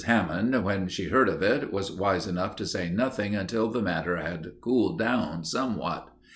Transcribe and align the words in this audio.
Hammond, 0.05 0.63
when 0.63 0.87
she 0.87 1.09
heard 1.09 1.29
of 1.29 1.43
it, 1.43 1.71
was 1.71 1.91
wise 1.91 2.25
enough 2.25 2.55
to 2.55 2.65
say 2.65 2.89
nothing 2.89 3.35
until 3.35 3.69
the 3.69 3.83
matter 3.83 4.17
had 4.17 4.59
cooled 4.59 4.97
down 4.97 5.43
somewhat. 5.43 6.09